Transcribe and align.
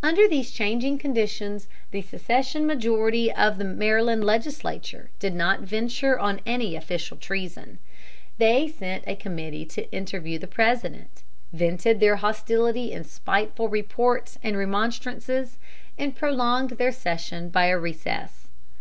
Under 0.00 0.28
these 0.28 0.52
changing 0.52 0.98
conditions 0.98 1.66
the 1.90 2.02
secession 2.02 2.68
majority 2.68 3.32
of 3.32 3.58
the 3.58 3.64
Maryland 3.64 4.22
legislature 4.22 5.10
did 5.18 5.34
not 5.34 5.62
venture 5.62 6.16
on 6.16 6.40
any 6.46 6.76
official 6.76 7.16
treason. 7.16 7.80
They 8.38 8.68
sent 8.68 9.02
a 9.08 9.16
committee 9.16 9.64
to 9.66 9.90
interview 9.92 10.38
the 10.38 10.46
President, 10.46 11.24
vented 11.52 11.98
their 11.98 12.14
hostility 12.14 12.92
in 12.92 13.02
spiteful 13.02 13.68
reports 13.68 14.38
and 14.40 14.56
remonstrances, 14.56 15.58
and 15.98 16.14
prolonged 16.14 16.70
their 16.78 16.92
session 16.92 17.48
by 17.48 17.64
a 17.66 17.76
recess. 17.76 18.46